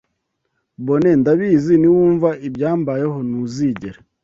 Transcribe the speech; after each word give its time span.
Bone 0.85 1.09
ndabizi 1.19 1.73
niwumva 1.77 2.29
ibyambayeho 2.47 3.17
ntuzigera 3.27 3.99